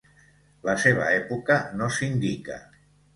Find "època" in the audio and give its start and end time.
1.17-1.57